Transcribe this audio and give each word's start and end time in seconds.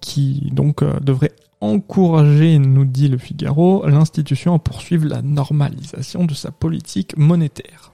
qui 0.00 0.50
donc 0.52 0.82
euh, 0.82 1.00
devrait 1.00 1.32
encourager, 1.60 2.58
nous 2.58 2.84
dit 2.84 3.08
le 3.08 3.16
Figaro, 3.16 3.86
l'institution 3.86 4.54
à 4.54 4.58
poursuivre 4.58 5.06
la 5.06 5.22
normalisation 5.22 6.24
de 6.24 6.34
sa 6.34 6.50
politique 6.50 7.16
monétaire. 7.16 7.93